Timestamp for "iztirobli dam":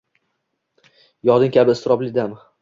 1.77-2.35